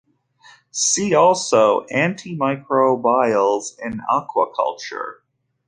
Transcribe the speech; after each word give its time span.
See 0.71 1.13
also 1.13 1.85
Antimicrobials 1.93 3.77
in 3.79 4.01
aquaculture. 4.09 5.17